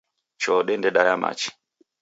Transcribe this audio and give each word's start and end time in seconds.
Choo 0.41 0.63
dende 0.67 0.89
daya 0.95 1.15
machi. 1.23 1.49